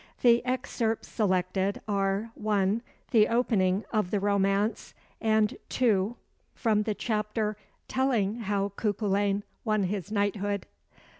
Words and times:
The 0.21 0.43
excerpts 0.47 1.07
selected 1.09 1.79
are 1.87 2.31
(1) 2.33 2.81
the 3.11 3.27
opening 3.27 3.85
of 3.93 4.09
the 4.09 4.19
romance, 4.19 4.95
and 5.21 5.55
(2) 5.69 6.15
from 6.55 6.81
the 6.81 6.95
chapter 6.95 7.55
telling 7.87 8.39
how 8.39 8.69
Cuculain 8.69 9.43
won 9.63 9.83
his 9.83 10.11
knighthood. 10.11 10.65